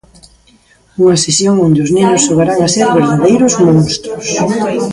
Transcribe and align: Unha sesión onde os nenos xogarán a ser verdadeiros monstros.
Unha 1.01 1.17
sesión 1.25 1.55
onde 1.67 1.79
os 1.85 1.93
nenos 1.97 2.23
xogarán 2.27 2.59
a 2.65 2.69
ser 2.75 2.85
verdadeiros 2.99 3.53
monstros. 3.65 4.25